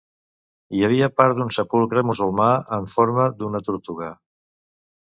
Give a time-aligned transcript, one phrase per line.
[0.77, 4.15] Hi havia part d'un sepulcre musulmà en forma d'una tortuga.